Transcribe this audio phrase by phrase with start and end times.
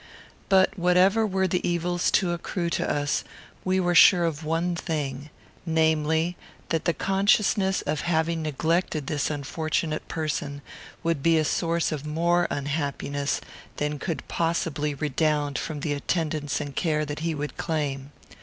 [0.49, 3.23] But, whatever were the evils to accrue to us,
[3.63, 5.29] we were sure of one thing:
[5.63, 6.35] namely,
[6.69, 10.63] that the consciousness of having neglected this unfortunate person
[11.03, 13.41] would be a source of more unhappiness
[13.77, 18.11] than could possibly redound from the attendance and care that he would claim.